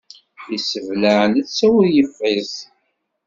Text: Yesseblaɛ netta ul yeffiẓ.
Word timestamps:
Yesseblaɛ 0.51 1.23
netta 1.27 1.67
ul 1.77 1.87
yeffiẓ. 1.95 2.53